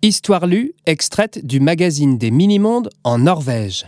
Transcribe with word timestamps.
Histoire 0.00 0.46
lue, 0.46 0.74
extraite 0.86 1.44
du 1.44 1.58
magazine 1.58 2.18
des 2.18 2.30
Mini-Mondes 2.30 2.88
en 3.02 3.18
Norvège. 3.18 3.84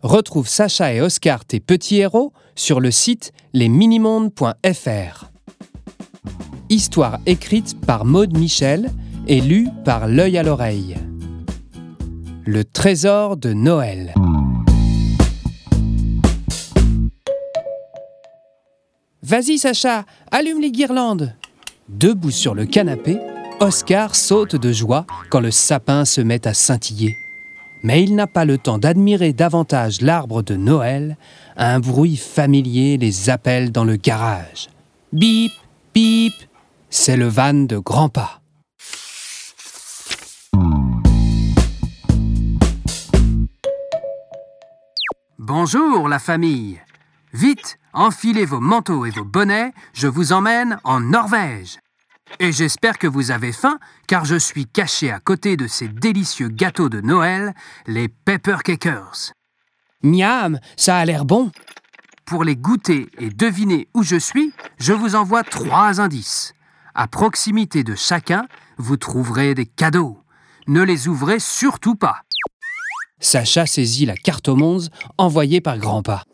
Retrouve 0.00 0.46
Sacha 0.46 0.94
et 0.94 1.00
Oscar, 1.00 1.44
tes 1.44 1.58
petits 1.58 1.96
héros, 1.96 2.32
sur 2.54 2.78
le 2.78 2.92
site 2.92 3.32
lesminimondes.fr. 3.52 5.24
Histoire 6.68 7.18
écrite 7.26 7.80
par 7.80 8.04
Maude 8.04 8.38
Michel 8.38 8.92
et 9.26 9.40
lue 9.40 9.66
par 9.84 10.06
L'œil 10.06 10.38
à 10.38 10.44
l'oreille. 10.44 10.94
Le 12.46 12.64
trésor 12.64 13.36
de 13.36 13.52
Noël. 13.52 14.14
Vas-y 19.24 19.58
Sacha, 19.58 20.04
allume 20.30 20.60
les 20.60 20.70
guirlandes. 20.70 21.34
Debout 21.88 22.30
sur 22.30 22.54
le 22.54 22.66
canapé, 22.66 23.18
Oscar 23.64 24.14
saute 24.14 24.56
de 24.56 24.72
joie 24.72 25.06
quand 25.30 25.40
le 25.40 25.50
sapin 25.50 26.04
se 26.04 26.20
met 26.20 26.46
à 26.46 26.52
scintiller. 26.52 27.16
Mais 27.82 28.02
il 28.02 28.14
n'a 28.14 28.26
pas 28.26 28.44
le 28.44 28.58
temps 28.58 28.76
d'admirer 28.76 29.32
davantage 29.32 30.02
l'arbre 30.02 30.42
de 30.42 30.54
Noël, 30.54 31.16
un 31.56 31.80
bruit 31.80 32.18
familier 32.18 32.98
les 32.98 33.30
appelle 33.30 33.72
dans 33.72 33.84
le 33.84 33.96
garage. 33.96 34.68
Bip, 35.14 35.50
bip, 35.94 36.34
c'est 36.90 37.16
le 37.16 37.26
van 37.26 37.54
de 37.54 37.78
Grandpa. 37.78 38.42
Bonjour 45.38 46.06
la 46.10 46.18
famille. 46.18 46.82
Vite, 47.32 47.78
enfilez 47.94 48.44
vos 48.44 48.60
manteaux 48.60 49.06
et 49.06 49.10
vos 49.10 49.24
bonnets, 49.24 49.72
je 49.94 50.06
vous 50.06 50.34
emmène 50.34 50.78
en 50.84 51.00
Norvège. 51.00 51.78
Et 52.40 52.52
j'espère 52.52 52.98
que 52.98 53.06
vous 53.06 53.30
avez 53.30 53.52
faim, 53.52 53.78
car 54.06 54.24
je 54.24 54.36
suis 54.36 54.66
caché 54.66 55.10
à 55.10 55.20
côté 55.20 55.56
de 55.56 55.66
ces 55.66 55.88
délicieux 55.88 56.48
gâteaux 56.48 56.88
de 56.88 57.00
Noël, 57.00 57.54
les 57.86 58.08
Pepper 58.08 58.58
Cakers. 58.64 59.32
Miam, 60.02 60.58
ça 60.76 60.96
a 60.96 61.04
l'air 61.04 61.24
bon. 61.24 61.50
Pour 62.26 62.44
les 62.44 62.56
goûter 62.56 63.08
et 63.18 63.28
deviner 63.28 63.88
où 63.94 64.02
je 64.02 64.16
suis, 64.16 64.52
je 64.78 64.92
vous 64.92 65.14
envoie 65.14 65.44
trois 65.44 66.00
indices. 66.00 66.54
À 66.94 67.06
proximité 67.06 67.84
de 67.84 67.94
chacun, 67.94 68.46
vous 68.78 68.96
trouverez 68.96 69.54
des 69.54 69.66
cadeaux. 69.66 70.18
Ne 70.66 70.82
les 70.82 71.08
ouvrez 71.08 71.38
surtout 71.38 71.94
pas. 71.94 72.22
Sacha 73.20 73.66
saisit 73.66 74.06
la 74.06 74.16
carte 74.16 74.48
aux 74.48 74.56
mondes 74.56 74.88
envoyée 75.18 75.60
par 75.60 75.78
Grandpa. 75.78 76.24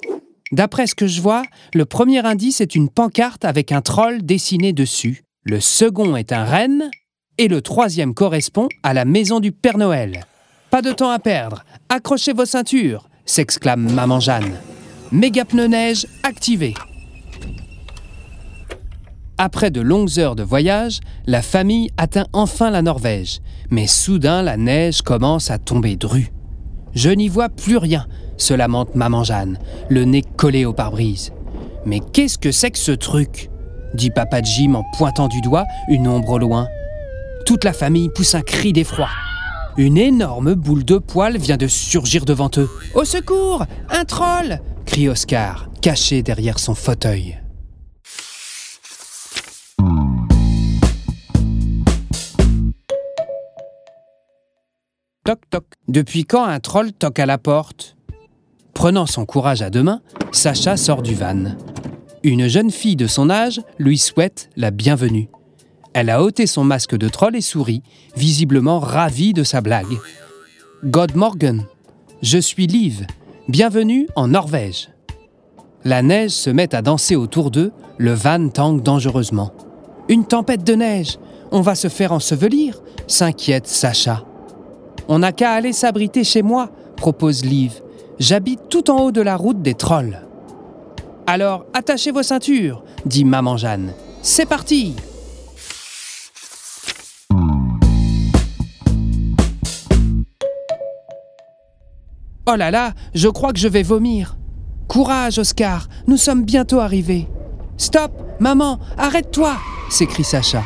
D'après 0.53 0.87
ce 0.87 0.95
que 0.95 1.07
je 1.07 1.21
vois, 1.21 1.43
le 1.75 1.85
premier 1.85 2.25
indice 2.25 2.61
est 2.61 2.75
une 2.75 2.89
pancarte 2.89 3.45
avec 3.45 3.71
un 3.71 3.83
troll 3.83 4.23
dessiné 4.23 4.73
dessus. 4.73 5.23
Le 5.45 5.59
second 5.59 6.17
est 6.17 6.33
un 6.33 6.45
renne 6.45 6.91
et 7.39 7.49
le 7.49 7.63
troisième 7.63 8.13
correspond 8.13 8.69
à 8.83 8.93
la 8.93 9.07
maison 9.07 9.41
du 9.41 9.53
Père 9.53 9.79
Noël. 9.79 10.27
Pas 10.71 10.83
de 10.83 10.93
temps 10.93 11.11
à 11.11 11.19
perdre, 11.19 11.65
accrochez 11.89 12.35
vos 12.35 12.45
ceintures, 12.45 13.09
s'exclame 13.25 13.91
Maman 13.91 14.21
Jeanne. 14.21 14.53
Méga 15.11 15.47
pneu 15.47 15.67
neige 15.67 16.07
activé. 16.25 16.75
Après 19.39 19.71
de 19.71 19.81
longues 19.81 20.19
heures 20.19 20.37
de 20.37 20.43
voyage, 20.43 21.01
la 21.25 21.41
famille 21.41 21.89
atteint 21.97 22.27
enfin 22.35 22.71
la 22.71 22.83
Norvège, 22.83 23.41
mais 23.71 23.87
soudain 23.87 24.43
la 24.43 24.59
neige 24.59 25.01
commence 25.01 25.51
à 25.51 25.57
tomber 25.57 25.97
dru. 25.97 26.31
Je 26.95 27.09
n'y 27.09 27.29
vois 27.29 27.49
plus 27.49 27.79
rien, 27.79 28.07
se 28.37 28.53
lamente 28.53 28.95
Maman 28.95 29.25
Jeanne, 29.25 29.59
le 29.89 30.05
nez 30.05 30.23
collé 30.37 30.67
au 30.67 30.75
pare-brise. 30.75 31.33
Mais 31.87 32.01
qu'est-ce 32.13 32.37
que 32.37 32.53
c'est 32.53 32.73
que 32.73 32.79
ce 32.79 32.93
truc? 32.93 33.49
Dit 33.95 34.11
Papa 34.11 34.43
Jim 34.43 34.75
en 34.75 34.85
pointant 34.97 35.29
du 35.29 35.41
doigt 35.41 35.67
une 35.89 36.09
ombre 36.09 36.31
au 36.31 36.39
loin. 36.39 36.69
Toute 37.47 37.65
la 37.65 37.73
famille 37.73 38.09
pousse 38.09 38.35
un 38.35 38.43
cri 38.43 38.73
d'effroi. 38.73 39.09
Une 39.77 39.99
énorme 39.99 40.55
boule 40.55 40.85
de 40.85 40.99
poils 40.99 41.39
vient 41.39 41.57
de 41.57 41.69
surgir 41.69 42.25
devant 42.25 42.51
eux. 42.57 42.69
Au 42.95 43.05
secours 43.05 43.65
Un 43.89 44.05
troll 44.05 44.61
crie 44.91 45.09
Oscar, 45.09 45.69
caché 45.81 46.23
derrière 46.23 46.59
son 46.59 46.75
fauteuil. 46.75 47.41
Toc 55.25 55.39
toc. 55.49 55.65
Depuis 55.87 56.25
quand 56.25 56.45
un 56.45 56.59
troll 56.59 56.93
toque 56.93 57.21
à 57.21 57.27
la 57.27 57.39
porte? 57.39 57.97
Prenant 58.75 59.07
son 59.07 59.27
courage 59.27 59.63
à 59.63 59.71
deux 59.71 59.83
mains, 59.83 60.01
Sacha 60.33 60.77
sort 60.77 61.03
du 61.03 61.15
van. 61.15 61.55
Une 62.23 62.49
jeune 62.49 62.71
fille 62.71 62.97
de 62.97 63.07
son 63.07 63.31
âge 63.31 63.63
lui 63.79 63.97
souhaite 63.97 64.51
la 64.55 64.71
bienvenue. 64.71 65.31
Elle 65.95 66.11
a 66.11 66.23
ôté 66.23 66.47
son 66.47 66.65
masque 66.65 66.95
de 66.95 67.09
troll 67.09 67.35
et 67.35 67.41
sourit, 67.41 67.83
visiblement 68.15 68.79
ravie 68.79 69.33
de 69.33 69.43
sa 69.43 69.63
blague. 69.63 69.87
God 70.85 71.17
Morgan, 71.17 71.65
je 72.21 72.37
suis 72.37 72.67
Liv, 72.67 73.07
bienvenue 73.49 74.07
en 74.17 74.29
Norvège. 74.29 74.91
La 75.83 76.03
neige 76.03 76.33
se 76.33 76.51
met 76.51 76.75
à 76.75 76.83
danser 76.83 77.17
autour 77.17 77.51
d'eux, 77.51 77.73
le 77.97 78.13
van 78.13 78.51
tangue 78.51 78.83
dangereusement. 78.83 79.53
Une 80.11 80.27
tempête 80.27 80.63
de 80.63 80.75
neige, 80.75 81.19
on 81.53 81.63
va 81.63 81.75
se 81.75 81.89
faire 81.89 82.13
ensevelir, 82.13 82.83
s'inquiète 83.07 83.67
Sacha. 83.67 84.25
On 85.09 85.21
n'a 85.21 85.33
qu'à 85.33 85.53
aller 85.53 85.73
s'abriter 85.73 86.23
chez 86.25 86.43
moi, 86.43 86.71
propose 86.99 87.47
Liv. 87.47 87.81
J'habite 88.19 88.61
tout 88.69 88.91
en 88.91 89.05
haut 89.05 89.13
de 89.13 89.23
la 89.23 89.37
route 89.37 89.63
des 89.63 89.75
trolls. 89.75 90.21
Alors 91.33 91.65
attachez 91.75 92.11
vos 92.11 92.25
ceintures, 92.25 92.83
dit 93.07 93.25
Maman 93.25 93.57
Jeanne. 93.57 93.93
C'est 94.21 94.47
parti 94.47 94.97
Oh 102.49 102.57
là 102.57 102.73
là, 102.73 102.95
je 103.15 103.29
crois 103.29 103.53
que 103.53 103.61
je 103.61 103.69
vais 103.69 103.85
vomir. 103.85 104.39
Courage, 104.89 105.39
Oscar, 105.39 105.87
nous 106.09 106.17
sommes 106.17 106.43
bientôt 106.43 106.81
arrivés. 106.81 107.29
Stop, 107.77 108.11
maman, 108.41 108.81
arrête-toi 108.99 109.53
s'écrie 109.89 110.25
Sacha. 110.25 110.65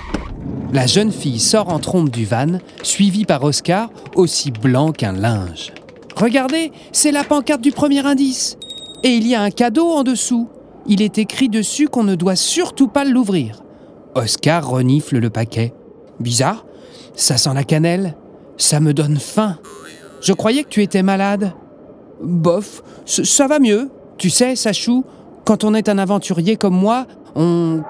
La 0.72 0.86
jeune 0.86 1.12
fille 1.12 1.40
sort 1.40 1.68
en 1.68 1.78
trompe 1.78 2.08
du 2.08 2.24
van, 2.24 2.58
suivie 2.82 3.26
par 3.26 3.44
Oscar, 3.44 3.90
aussi 4.14 4.50
blanc 4.50 4.92
qu'un 4.92 5.12
linge. 5.12 5.74
Regardez, 6.16 6.72
c'est 6.90 7.12
la 7.12 7.22
pancarte 7.22 7.60
du 7.60 7.70
premier 7.70 8.06
indice. 8.06 8.56
Et 9.02 9.16
il 9.16 9.26
y 9.26 9.34
a 9.34 9.42
un 9.42 9.50
cadeau 9.50 9.90
en 9.90 10.02
dessous. 10.02 10.48
Il 10.86 11.02
est 11.02 11.18
écrit 11.18 11.48
dessus 11.48 11.88
qu'on 11.88 12.04
ne 12.04 12.14
doit 12.14 12.36
surtout 12.36 12.88
pas 12.88 13.04
l'ouvrir. 13.04 13.62
Oscar 14.14 14.68
renifle 14.68 15.18
le 15.18 15.30
paquet. 15.30 15.72
Bizarre, 16.20 16.64
ça 17.14 17.36
sent 17.36 17.54
la 17.54 17.64
cannelle. 17.64 18.16
Ça 18.56 18.80
me 18.80 18.94
donne 18.94 19.16
faim. 19.16 19.58
Je 20.20 20.32
croyais 20.32 20.62
que 20.62 20.68
tu 20.68 20.82
étais 20.82 21.02
malade. 21.02 21.52
Bof, 22.22 22.82
ça 23.04 23.46
va 23.46 23.58
mieux. 23.58 23.90
Tu 24.16 24.30
sais, 24.30 24.56
Sachou, 24.56 25.04
quand 25.44 25.64
on 25.64 25.74
est 25.74 25.88
un 25.88 25.98
aventurier 25.98 26.56
comme 26.56 26.76
moi, 26.76 27.06
on... 27.34 27.82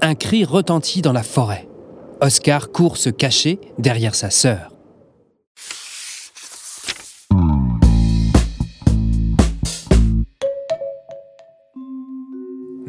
Un 0.00 0.14
cri 0.14 0.44
retentit 0.44 1.02
dans 1.02 1.12
la 1.12 1.22
forêt. 1.22 1.68
Oscar 2.20 2.70
court 2.70 2.96
se 2.96 3.10
cacher 3.10 3.58
derrière 3.78 4.14
sa 4.14 4.30
sœur. 4.30 4.70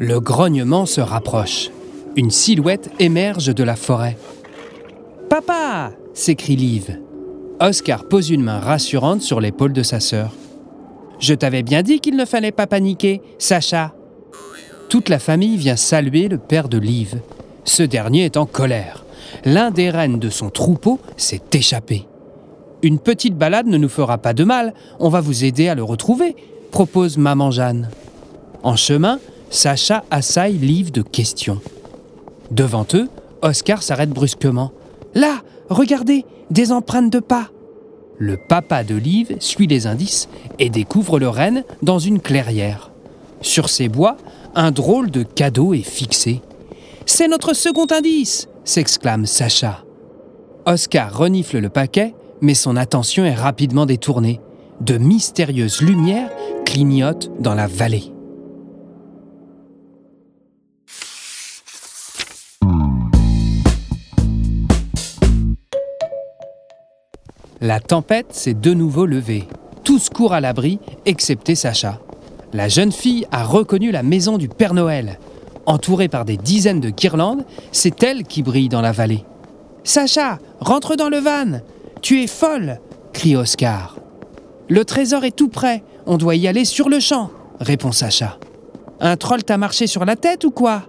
Le 0.02 0.18
grognement 0.18 0.86
se 0.86 1.02
rapproche. 1.02 1.68
Une 2.16 2.30
silhouette 2.30 2.90
émerge 2.98 3.54
de 3.54 3.62
la 3.62 3.76
forêt. 3.76 4.16
Papa 5.28 5.92
s'écrie 6.14 6.56
Liv. 6.56 6.98
Oscar 7.60 8.04
pose 8.04 8.30
une 8.30 8.42
main 8.42 8.60
rassurante 8.60 9.20
sur 9.20 9.42
l'épaule 9.42 9.74
de 9.74 9.82
sa 9.82 10.00
sœur. 10.00 10.32
Je 11.18 11.34
t'avais 11.34 11.62
bien 11.62 11.82
dit 11.82 12.00
qu'il 12.00 12.16
ne 12.16 12.24
fallait 12.24 12.50
pas 12.50 12.66
paniquer, 12.66 13.20
Sacha. 13.38 13.92
Toute 14.88 15.10
la 15.10 15.18
famille 15.18 15.58
vient 15.58 15.76
saluer 15.76 16.28
le 16.28 16.38
père 16.38 16.70
de 16.70 16.78
Liv. 16.78 17.20
Ce 17.64 17.82
dernier 17.82 18.24
est 18.24 18.38
en 18.38 18.46
colère. 18.46 19.04
L'un 19.44 19.70
des 19.70 19.90
rennes 19.90 20.18
de 20.18 20.30
son 20.30 20.48
troupeau 20.48 20.98
s'est 21.18 21.42
échappé. 21.52 22.06
Une 22.80 23.00
petite 23.00 23.36
balade 23.36 23.66
ne 23.66 23.76
nous 23.76 23.90
fera 23.90 24.16
pas 24.16 24.32
de 24.32 24.44
mal, 24.44 24.72
on 24.98 25.10
va 25.10 25.20
vous 25.20 25.44
aider 25.44 25.68
à 25.68 25.74
le 25.74 25.82
retrouver, 25.82 26.36
propose 26.70 27.18
maman 27.18 27.50
Jeanne. 27.50 27.90
En 28.62 28.76
chemin, 28.76 29.18
Sacha 29.50 30.04
assaille 30.12 30.58
Liv 30.58 30.92
de 30.92 31.02
questions. 31.02 31.60
Devant 32.52 32.86
eux, 32.94 33.08
Oscar 33.42 33.82
s'arrête 33.82 34.10
brusquement. 34.10 34.70
Là, 35.14 35.42
regardez, 35.68 36.24
des 36.50 36.70
empreintes 36.70 37.12
de 37.12 37.18
pas. 37.18 37.48
Le 38.16 38.36
papa 38.36 38.84
de 38.84 38.94
Liv 38.94 39.36
suit 39.40 39.66
les 39.66 39.88
indices 39.88 40.28
et 40.60 40.70
découvre 40.70 41.18
le 41.18 41.28
renne 41.28 41.64
dans 41.82 41.98
une 41.98 42.20
clairière. 42.20 42.92
Sur 43.40 43.68
ces 43.68 43.88
bois, 43.88 44.16
un 44.54 44.70
drôle 44.70 45.10
de 45.10 45.24
cadeau 45.24 45.74
est 45.74 45.82
fixé. 45.82 46.42
C'est 47.04 47.28
notre 47.28 47.52
second 47.52 47.86
indice 47.90 48.48
s'exclame 48.64 49.26
Sacha. 49.26 49.84
Oscar 50.64 51.16
renifle 51.16 51.58
le 51.58 51.70
paquet, 51.70 52.14
mais 52.40 52.54
son 52.54 52.76
attention 52.76 53.24
est 53.24 53.34
rapidement 53.34 53.86
détournée. 53.86 54.40
De 54.80 54.96
mystérieuses 54.96 55.80
lumières 55.80 56.30
clignotent 56.64 57.30
dans 57.40 57.54
la 57.54 57.66
vallée. 57.66 58.12
La 67.62 67.78
tempête 67.78 68.32
s'est 68.32 68.54
de 68.54 68.72
nouveau 68.72 69.04
levée. 69.04 69.46
Tous 69.84 70.08
courent 70.08 70.32
à 70.32 70.40
l'abri, 70.40 70.78
excepté 71.04 71.54
Sacha. 71.54 72.00
La 72.54 72.68
jeune 72.68 72.90
fille 72.90 73.26
a 73.32 73.44
reconnu 73.44 73.90
la 73.90 74.02
maison 74.02 74.38
du 74.38 74.48
Père 74.48 74.72
Noël. 74.72 75.18
Entourée 75.66 76.08
par 76.08 76.24
des 76.24 76.38
dizaines 76.38 76.80
de 76.80 76.88
guirlandes, 76.88 77.44
c'est 77.70 78.02
elle 78.02 78.22
qui 78.22 78.42
brille 78.42 78.70
dans 78.70 78.80
la 78.80 78.92
vallée. 78.92 79.26
Sacha, 79.84 80.38
rentre 80.58 80.96
dans 80.96 81.10
le 81.10 81.18
van 81.18 81.60
Tu 82.00 82.22
es 82.22 82.26
folle 82.26 82.80
crie 83.12 83.36
Oscar. 83.36 83.96
Le 84.70 84.86
trésor 84.86 85.24
est 85.24 85.36
tout 85.36 85.48
prêt, 85.48 85.82
on 86.06 86.16
doit 86.16 86.36
y 86.36 86.48
aller 86.48 86.64
sur 86.64 86.88
le 86.88 86.98
champ, 86.98 87.30
répond 87.60 87.92
Sacha. 87.92 88.38
Un 89.00 89.18
troll 89.18 89.44
t'a 89.44 89.58
marché 89.58 89.86
sur 89.86 90.06
la 90.06 90.16
tête 90.16 90.44
ou 90.44 90.50
quoi? 90.50 90.84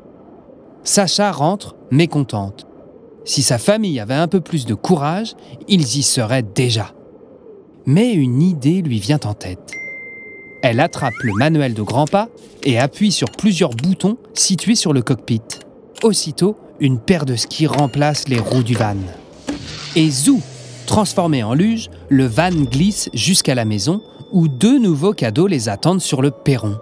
Sacha 0.85 1.33
rentre, 1.33 1.75
mécontente. 1.89 2.65
Si 3.23 3.43
sa 3.43 3.57
famille 3.57 3.99
avait 3.99 4.13
un 4.13 4.27
peu 4.27 4.41
plus 4.41 4.65
de 4.65 4.73
courage, 4.73 5.35
ils 5.67 5.97
y 5.97 6.03
seraient 6.03 6.43
déjà. 6.43 6.93
Mais 7.85 8.13
une 8.13 8.41
idée 8.41 8.81
lui 8.81 8.99
vient 8.99 9.19
en 9.25 9.33
tête. 9.33 9.73
Elle 10.63 10.79
attrape 10.79 11.13
le 11.23 11.33
manuel 11.33 11.73
de 11.73 11.81
grand 11.81 12.05
pas 12.05 12.29
et 12.63 12.79
appuie 12.79 13.11
sur 13.11 13.31
plusieurs 13.31 13.71
boutons 13.71 14.17
situés 14.33 14.75
sur 14.75 14.93
le 14.93 15.01
cockpit. 15.01 15.41
Aussitôt, 16.03 16.57
une 16.79 16.99
paire 16.99 17.25
de 17.25 17.35
skis 17.35 17.67
remplace 17.67 18.27
les 18.27 18.39
roues 18.39 18.63
du 18.63 18.75
van. 18.75 18.95
Et 19.95 20.09
zou 20.09 20.41
Transformé 20.87 21.41
en 21.43 21.53
luge, 21.53 21.89
le 22.09 22.25
van 22.25 22.51
glisse 22.51 23.09
jusqu'à 23.13 23.55
la 23.55 23.65
maison 23.65 24.01
où 24.33 24.47
deux 24.47 24.77
nouveaux 24.77 25.13
cadeaux 25.13 25.47
les 25.47 25.69
attendent 25.69 26.01
sur 26.01 26.21
le 26.21 26.31
perron. 26.31 26.77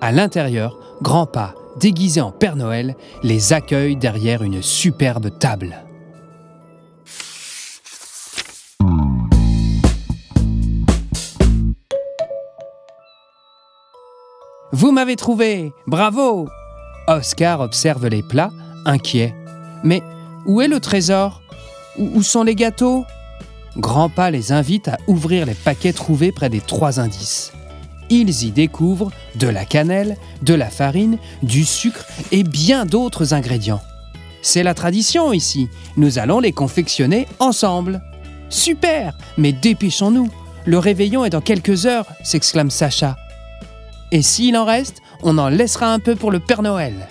À 0.00 0.12
l'intérieur, 0.12 0.76
Grandpa, 1.02 1.54
déguisé 1.76 2.20
en 2.20 2.32
Père 2.32 2.56
Noël, 2.56 2.96
les 3.22 3.52
accueille 3.52 3.96
derrière 3.96 4.42
une 4.42 4.62
superbe 4.62 5.30
table. 5.38 5.84
Vous 14.72 14.92
m'avez 14.92 15.16
trouvé 15.16 15.72
Bravo 15.86 16.48
Oscar 17.08 17.60
observe 17.60 18.06
les 18.06 18.22
plats, 18.22 18.50
inquiet. 18.86 19.34
Mais 19.82 20.02
où 20.46 20.60
est 20.60 20.68
le 20.68 20.78
trésor? 20.80 21.42
Où 21.98 22.22
sont 22.22 22.44
les 22.44 22.54
gâteaux? 22.54 23.04
Grandpa 23.76 24.30
les 24.30 24.52
invite 24.52 24.88
à 24.88 24.96
ouvrir 25.06 25.44
les 25.46 25.54
paquets 25.54 25.92
trouvés 25.92 26.32
près 26.32 26.48
des 26.48 26.60
trois 26.60 27.00
indices 27.00 27.52
ils 28.10 28.44
y 28.44 28.50
découvrent 28.50 29.10
de 29.36 29.46
la 29.46 29.64
cannelle, 29.64 30.16
de 30.42 30.54
la 30.54 30.68
farine, 30.68 31.18
du 31.42 31.64
sucre 31.64 32.04
et 32.32 32.42
bien 32.42 32.84
d'autres 32.84 33.32
ingrédients. 33.32 33.80
C'est 34.42 34.62
la 34.62 34.74
tradition 34.74 35.32
ici, 35.32 35.68
nous 35.96 36.18
allons 36.18 36.40
les 36.40 36.52
confectionner 36.52 37.26
ensemble. 37.38 38.02
Super, 38.48 39.16
mais 39.38 39.52
dépêchons-nous, 39.52 40.28
le 40.66 40.78
réveillon 40.78 41.24
est 41.24 41.30
dans 41.30 41.40
quelques 41.40 41.86
heures, 41.86 42.06
s'exclame 42.22 42.70
Sacha. 42.70 43.16
Et 44.12 44.22
s'il 44.22 44.56
en 44.56 44.64
reste, 44.64 45.00
on 45.22 45.38
en 45.38 45.48
laissera 45.48 45.92
un 45.92 46.00
peu 46.00 46.16
pour 46.16 46.30
le 46.30 46.40
Père 46.40 46.62
Noël. 46.62 47.08